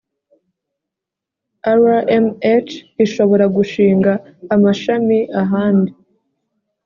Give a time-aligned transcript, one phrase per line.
[1.81, 2.69] rmh
[3.05, 4.11] ishobora gushinga
[4.55, 5.91] amashami ahandi